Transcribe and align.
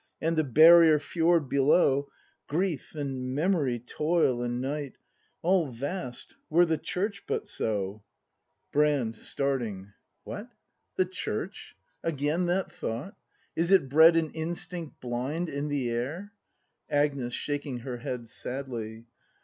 And 0.19 0.35
the 0.35 0.43
barrier 0.43 0.97
fjord 0.97 1.47
below, 1.47 2.09
Grief 2.47 2.95
and 2.95 3.35
memory, 3.35 3.77
toil 3.77 4.41
and 4.41 4.59
night. 4.59 4.93
All 5.43 5.67
vast,— 5.67 6.35
were 6.49 6.65
the 6.65 6.79
Church 6.79 7.23
but 7.27 7.47
so! 7.47 8.01
162 8.71 8.73
BRAND 8.73 9.15
[ACT 9.15 9.21
IV 9.21 9.21
Brand. 9.21 9.27
[Starting.] 9.27 9.93
What! 10.23 10.51
the 10.95 11.05
Church? 11.05 11.75
Again 12.03 12.47
that 12.47 12.71
thought? 12.71 13.15
Is 13.55 13.69
it 13.69 13.89
bred 13.89 14.15
an 14.15 14.31
instinct 14.31 14.99
blind 15.01 15.49
In 15.49 15.67
the 15.67 15.91
air? 15.91 16.33
Agnes. 16.89 17.33
[Shaking 17.35 17.81
her 17.81 17.97
head 17.97 18.27
sadly. 18.27 19.05